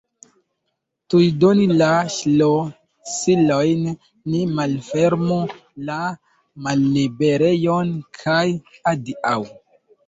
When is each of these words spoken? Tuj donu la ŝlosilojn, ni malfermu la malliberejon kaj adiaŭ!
Tuj 1.13 1.19
donu 1.43 1.75
la 1.81 1.89
ŝlosilojn, 2.15 3.85
ni 4.33 4.41
malfermu 4.61 5.39
la 5.91 6.01
malliberejon 6.67 7.95
kaj 8.25 8.45
adiaŭ! 8.97 9.41